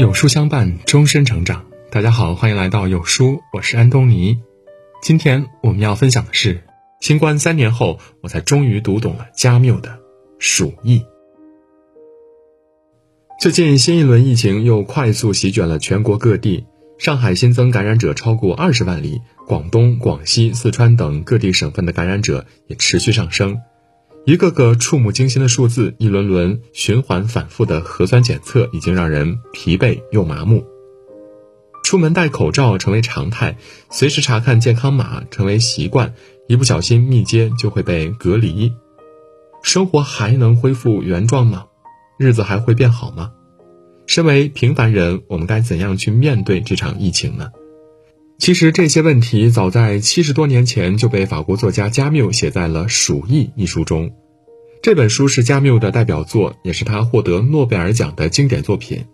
[0.00, 1.66] 有书相伴，终身成长。
[1.90, 4.40] 大家好，欢迎来到有书，我是安东尼。
[5.02, 6.62] 今天我们要分享的是，
[7.02, 9.90] 新冠三年后，我才终于读懂了加缪的
[10.38, 11.00] 《鼠疫》。
[13.38, 16.64] 最近，新一轮疫情又快速席卷了全国各地，
[16.96, 23.60] 上海新增感染者超过二十万例，广东、广西、四川等各地省份的感染者也持续上升。
[24.26, 30.64] 一个个触目惊心的数字，一轮轮循环反复的核酸检测，已经让人疲惫又麻木。
[31.82, 33.56] 出门戴口罩成为常态，
[33.90, 36.14] 随时查看健康码成为习惯，
[36.46, 38.72] 一不小心密接就会被隔离。
[39.62, 41.64] 生活还能恢复原状吗？
[42.18, 43.32] 日子还会变好吗？
[44.06, 47.48] 身为平凡人，我们该怎样去面对这场疫情呢？
[48.40, 54.12] 其实这些问题早在七十多年前就被法国作家加缪写在了《鼠疫》一书中。
[54.82, 59.04] 这本书是加缪的代表作，也是他获得诺贝尔奖的经典作品。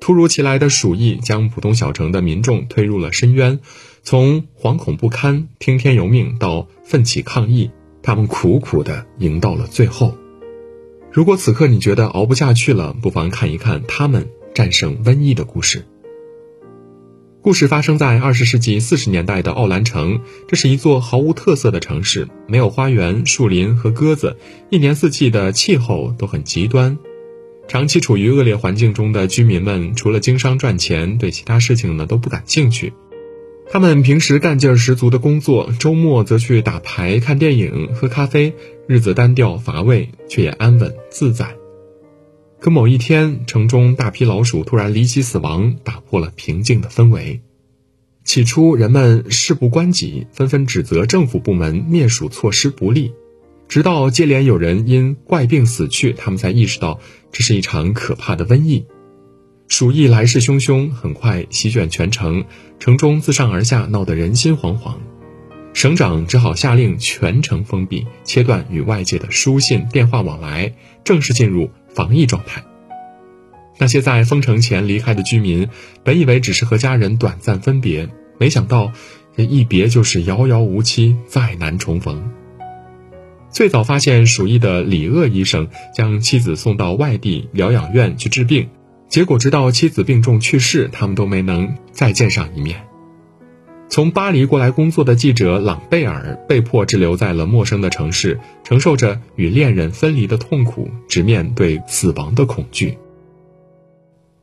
[0.00, 3.58] 突如其来的鼠疫将普通小城的民众推入了深渊，
[4.02, 7.70] 从惶恐不堪、听天由命到奋起抗议，
[8.02, 10.14] 他们苦苦地赢到了最后。
[11.10, 15.86] 如果此刻你觉得熬不下去了，不妨看一看他们战胜瘟疫的故事。
[17.42, 24.36] 故事发生在二十世纪四十年代的奥兰城，这是一座毫无特色的城市，没有花园、树林和鸽子，
[24.70, 26.96] 一年四季的气候都很极端。
[27.66, 32.92] 长期处于恶劣环境中的居民们，除了经商赚钱，对其他事情呢都不感兴趣。
[33.68, 38.54] 他们平时干劲十足的工作，周末则去打牌、看电影、喝咖啡，
[38.86, 41.56] 日子单调乏味，却也安稳自在。
[42.62, 47.40] 可某一天，城中大批老鼠突然离奇死亡，打破了平静的氛围。
[48.22, 53.14] 起初，人们事不关己，纷纷指责政府部门灭鼠措施不力。
[53.66, 57.00] 直到接连有人因怪病死去，他们才意识到
[57.32, 58.86] 这是一场可怕的瘟疫。
[59.66, 62.44] 鼠疫来势汹汹，很快席卷全城，
[62.78, 64.98] 城中自上而下闹得人心惶惶。
[65.72, 70.74] 省长只好下令全城封闭，切断与外界的书信、电话往来，
[71.04, 71.70] 正式进入。
[71.94, 72.64] 防疫状态。
[73.78, 75.68] 那些在封城前离开的居民，
[76.02, 78.92] 本以为只是和家人短暂分别，没想到
[79.36, 82.30] 这一别就是遥遥无期，再难重逢。
[83.50, 88.70] 最早发现鼠疫的李鄂医生，将妻子送到外地疗养院去治病，
[89.10, 92.86] 结果直到妻子病重去世，他们都没能再见上一面。
[93.92, 102.96] 从巴黎过来工作的记者朗贝尔被迫滞留在了陌生的城市，承受着与恋人分离的痛苦，直面对死亡的恐惧。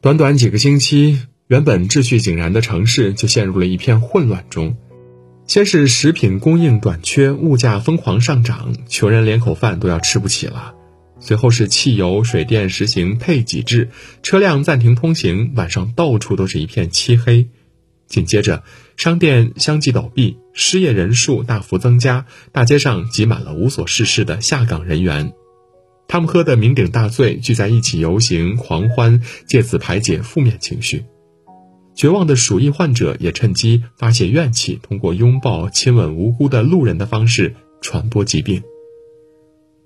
[0.00, 4.76] 短短几个星期，原本秩序井然的城市就陷入了一片混乱中。
[5.48, 10.74] 先是食品供应短缺，物价疯狂上涨，穷人连口饭都要吃不起了。
[11.18, 13.88] 随后是汽油、水电实行配给制，
[14.22, 17.48] 车辆暂停通行，晚上到处都是一片漆黑。
[18.06, 18.62] 紧接着，
[18.96, 25.32] 商店相继倒闭，失业人数大幅增加，大街上挤满了无所事事的下岗人员。
[26.08, 31.04] 他们喝得酩酊大醉，聚在一起游行狂欢，借此排解负面情绪。
[31.94, 38.62] 绝望的鼠疫患者也趁机发泄怨气，通过拥抱、亲吻无辜的路人的方式传播疾病。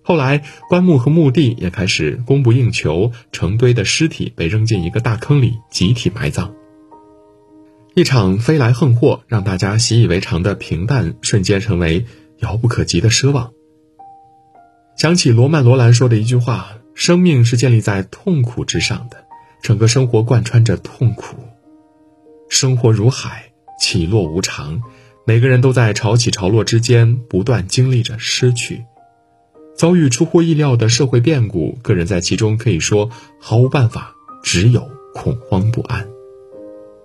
[0.02, 6.54] 后来，棺木和墓地也开始供不应求，成堆的尸体被扔进一个大坑里，集体埋葬。
[7.96, 12.04] 一场飞来横祸，让大家习以为常的平淡瞬间成为
[12.40, 13.52] 遥不可及的奢望。
[14.98, 19.24] 想起罗曼·罗兰说的一句话：“生命是建立在痛苦之上的，
[19.62, 21.38] 整个生活贯穿着痛苦。
[22.50, 24.82] 生活如海，起落无常，
[25.24, 28.84] 每个人都在潮起潮落之间不断经历着失去，
[29.74, 33.08] 遭遇出乎意料的社会变故，个人在其中可以说
[33.40, 36.06] 毫无办法，只有恐慌不安。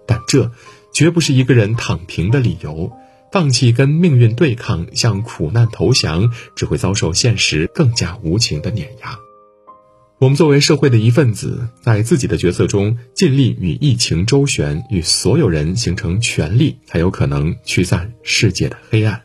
[0.05, 0.51] 但这。”
[0.93, 2.91] 绝不是一个人躺平的理由，
[3.31, 9.17] 放弃跟命运对抗，向苦难投降，只会遭受现实更加无情的碾压。
[10.19, 19.23] 我们作为社会的一份子，在自己的角色中尽力与疫情周旋，与所有人形成权力，才有可能驱散世界的黑暗。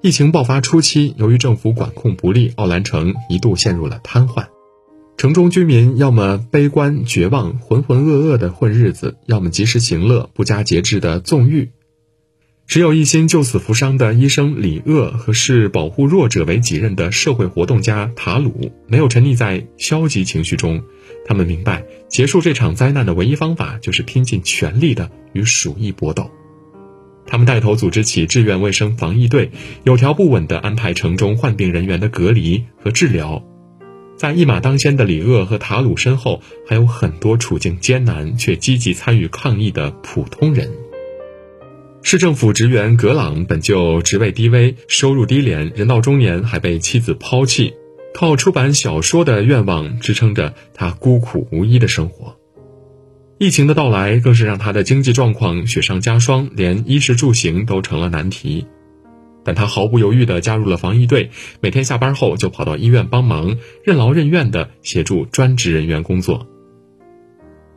[0.00, 4.46] 疫情爆发初期，由于政府管控不力，奥兰城一度陷入了瘫痪。
[5.20, 11.72] 城中居民要么悲观绝望、浑浑噩噩的混日子，要么及时行乐、不加节制的纵欲。
[12.66, 20.82] 只有一心救死扶伤的医生李鄂和视保护弱者为己任的社会活动家塔鲁，没有沉溺在消极情绪中。
[21.26, 26.30] 他们明白，结束这场灾难的唯一方法就是拼尽全力的与鼠疫搏斗。
[27.26, 29.50] 他们带头组织起志愿卫生防疫队，
[29.84, 33.44] 有条不紊地安排城中患病人员的隔离和治疗。
[34.20, 40.70] 在一马当先的李鄂和塔鲁身后，还有很多处境艰难却积极参与抗疫的普通人。
[42.02, 47.72] 市政府职员格朗本就职位低微、收入低廉，人到中年还被妻子抛弃，
[48.12, 52.36] 靠出版小说的愿望支撑着他孤苦无依的生活。
[53.38, 58.66] 疫情的到来更是让他的经济状况雪上加霜，连衣食住行都成了难题。
[59.44, 66.46] 但他毫不犹豫地加入了防疫队，每天下班后就跑到医院帮忙，任劳任怨地协助专职人员工作。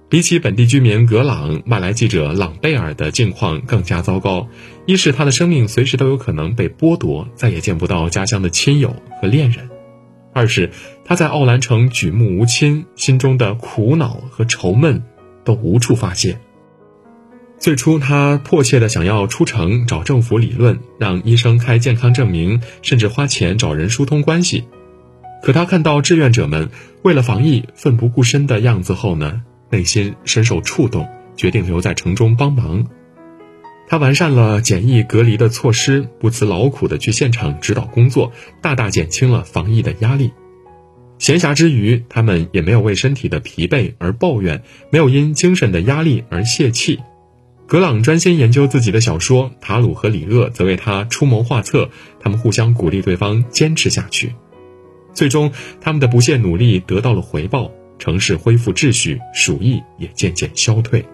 [0.10, 4.48] 比起本地居民格朗，外来记者朗贝尔的境况更加糟糕。
[4.86, 9.66] 一是他的生命随时都有可能被剥夺，再也见不到家乡的亲友和恋人；
[10.32, 10.70] 二是
[11.04, 15.02] 他在奥兰城举目无亲，心中的苦恼和愁闷
[15.44, 16.38] 都无处发泄。
[17.64, 24.66] 最初，他迫切地想要出城找政府理论，让医生开健康证明，甚至花钱找人疏通关系。
[25.42, 26.70] 可他看到志愿者们
[27.04, 29.44] 为了防疫奋不顾身的样子后呢？
[29.70, 31.08] 内心深受触动，
[31.38, 32.86] 决定留在城中帮忙。
[33.88, 40.34] 他完善了检疫隔离的措施，不辞劳苦地去现场指导工作，大大减轻了防疫的压力。
[41.18, 47.00] 闲暇之余，他们也没有为身体的疲惫而抱怨，没有因精神的压力而泄气。
[47.68, 51.90] 格朗专心研究自己的小说，塔鲁和李厄则为他出谋划策，
[52.20, 54.36] 他们互相鼓励对方坚持下去。
[55.14, 55.52] 最终，
[55.82, 57.72] 他们的不懈努力得到了回报。
[58.00, 61.06] 城市恢复秩序，鼠疫也渐渐消退。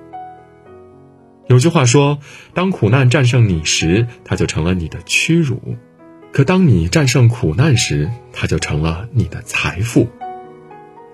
[1.48, 2.18] 有句话说
[2.56, 5.57] ：“当苦难战胜你时，它就成了你的屈辱；
[6.31, 10.07] 可当你战胜苦难时，它就成了你的财富。”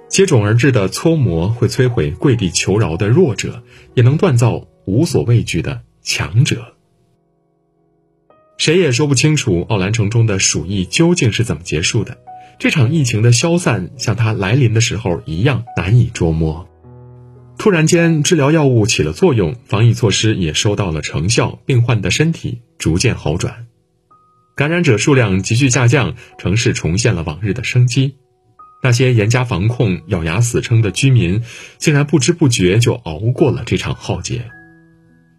[0.07, 3.63] 接踵而至的搓磨会摧毁跪地求饶的弱者，
[3.95, 6.73] 也能锻造无所畏惧的强者。
[8.57, 12.17] 谁也说不清楚奥兰城中的鼠疫究竟是怎么结束的。
[12.57, 16.65] 这场疫情的消散，像它来临的时候一样难以捉摸。
[17.57, 23.67] 突然间，治疗药物起了作用，防疫措施也收到了成效，病患的身体逐渐好转，
[24.55, 28.15] 感染者数量急剧下降，城市重现了往日的生机。
[28.81, 31.41] 那些严加防控、咬牙死撑的居民，
[31.77, 34.49] 竟然不知不觉就熬过了这场浩劫。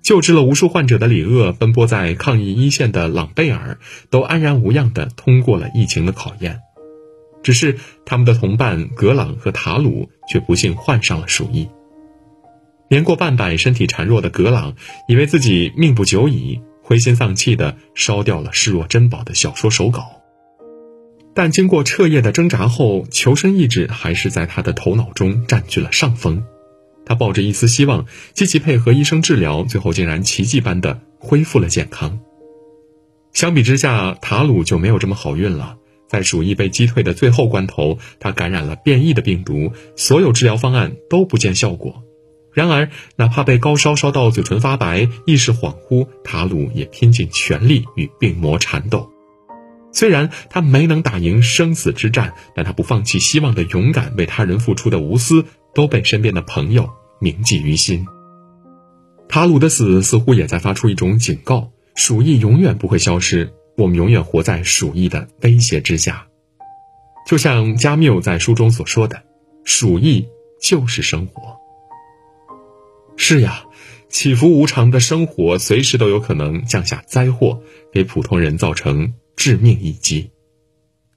[0.06, 6.61] 救治了无数患者的李鄂，奔波在抗疫一线的朗贝尔，都安然无恙地通过了疫情的考验。
[7.43, 11.69] 只是他们的同伴格朗和塔鲁却不幸患上了鼠疫。
[12.88, 14.76] 年过半百、身体孱弱的格朗
[15.08, 20.23] 以为自己命不久矣，灰心丧气地烧掉了视若珍宝的小说手稿。
[21.35, 26.44] 但经过彻夜的挣扎后，求生意志还是在他的头脑中占据了上风。
[27.06, 28.05] 他抱着一丝希望，
[28.35, 32.19] 积极配合医生治疗，最后竟然奇迹般的恢复了健康。
[33.32, 35.79] 相比之下，塔鲁就没有这么好运了。
[36.08, 42.03] 在鼠疫被击退的最后关头，他感染了变异的病毒，所有治疗方案都不见效果。
[42.53, 49.11] 然而，哪怕被高烧烧到嘴唇发白、意识恍惚，塔鲁也拼尽全力与病魔缠斗。
[49.93, 55.44] 虽然他没能打赢生死之战，但他不放弃希望的勇敢、为他人付出的无私，
[55.76, 56.88] 都被身边的朋友
[57.20, 58.06] 铭记于心。
[59.28, 63.52] 塔鲁的死似乎也在发出一种警告：鼠疫永远不会消失。
[63.76, 66.28] 我们永远活在鼠疫的威胁之下，
[67.26, 69.23] 就像加缪在书中所说的
[69.64, 70.26] ：“鼠疫
[70.62, 71.59] 就是生活。”
[73.18, 73.66] 是呀，
[74.09, 77.61] 起伏无常的生活随时都有可能降下灾祸，
[77.92, 80.30] 给普通人造成致命一击。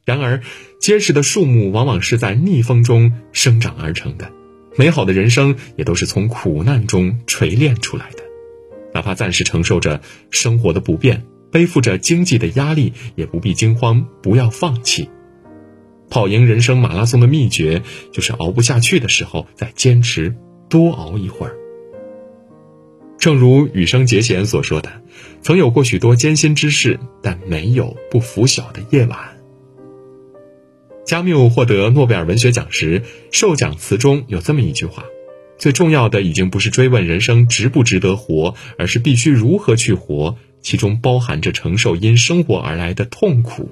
[0.03, 0.41] 然而，
[0.81, 4.33] 结实的树木往往是在逆风中生长而成的，
[4.79, 8.23] 美好的人生也都是从苦难中锤炼出来的。
[8.93, 9.99] 哪怕暂时承受着
[10.31, 11.25] 生活的不便。
[11.51, 15.09] 背负着经济的压力，也不必惊慌，不要放弃。
[16.09, 17.81] 跑赢人生马拉松的秘诀，
[18.13, 20.33] 就是熬不下去的时候再坚持
[20.69, 21.57] 多熬一会儿。
[23.17, 25.01] 正如羽生结弦所说的
[25.43, 29.19] ：“曾有过许多艰辛之事，但没有不拂晓的夜晚。”
[31.09, 33.01] 加缪获得诺贝尔文学奖时，
[33.31, 35.05] 授奖词中有这么一句话
[35.57, 43.71] ：“最重要的已经不是追问人生值不值得活，而是必须如何去活。”其中包含着承受因生活而来的痛苦。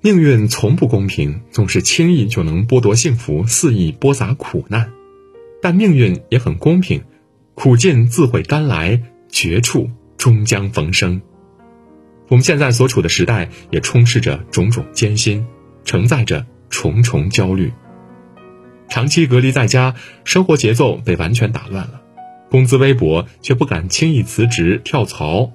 [0.00, 4.92] 命运从不公平，总是轻易就能剥夺幸福，肆意播撒苦难。
[5.60, 7.02] 但命运也很公平，
[7.54, 11.20] 苦尽自会甘来，绝处终将逢生。
[12.28, 15.44] 我们现在所处的时代也充斥着种种艰辛，
[15.86, 17.72] 承载着重重焦虑。
[18.90, 22.02] 长期隔离在家，生活节奏被完全打乱了。
[22.50, 25.50] 工资微薄，却不敢轻易辞职跳槽，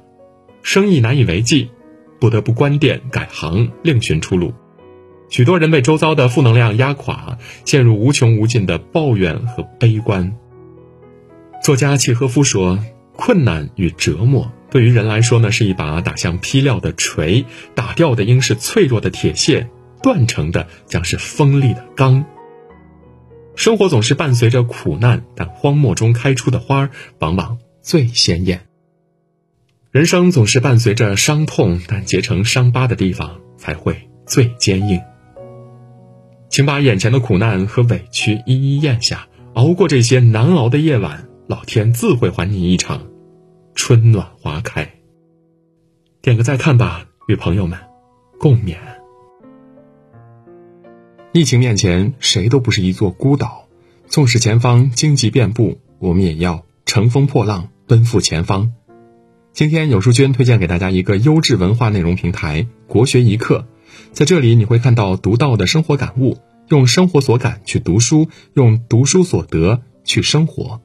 [0.63, 1.69] 生意难以为继，
[2.19, 4.53] 不得不关店改行，另寻出路。
[5.29, 10.35] 许多人被周遭的负能量压垮，陷入无穷无尽的抱怨和悲观。
[11.63, 12.79] 作家契诃夫说
[13.15, 17.45] ：“困难与折磨对于人来说呢，是一把打向劈料的锤，
[17.75, 19.69] 打掉的应是脆弱的铁屑，
[20.01, 22.25] 断成的将是锋利的钢。
[23.55, 26.89] 生活总是伴随着苦难，但荒漠中开出的花儿
[27.19, 28.61] 往往最鲜艳。
[29.91, 35.01] 人生总是伴随着伤痛，但结成伤疤的地方才会最坚硬。”
[36.49, 43.07] 请把眼前的苦难和委屈一一咽下，熬过这些难熬的夜晚，老天自会还你一场
[43.75, 44.89] 春暖花开。
[46.21, 47.79] 点个再看吧，与朋友们
[48.39, 48.75] 共勉。
[51.33, 53.69] 疫情面前，谁都不是一座孤岛，
[54.09, 58.73] 纵使前方荆棘遍布，我们也要乘风破浪，奔赴前方。
[59.53, 63.65] 今天有书君推荐给大家一个优质文化内容平台——国学一课。
[64.11, 70.81] 在这里，你会看到独到的生活感悟，用生活所感去读书，用读书所得去生活。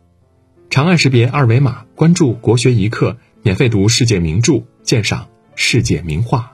[0.71, 5.27] 长按识别二维码，关注“国学一课”，免费读世界名著，鉴赏
[5.57, 6.53] 世界名画。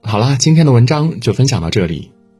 [0.00, 2.12] 好啦，今天的文章就分享到这里。